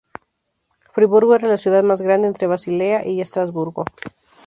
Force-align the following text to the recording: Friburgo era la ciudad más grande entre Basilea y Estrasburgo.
Friburgo 0.95 1.35
era 1.35 1.47
la 1.47 1.57
ciudad 1.57 1.83
más 1.83 2.01
grande 2.01 2.27
entre 2.27 2.47
Basilea 2.47 3.05
y 3.07 3.21
Estrasburgo. 3.21 3.85